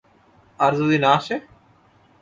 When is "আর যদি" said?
0.59-0.97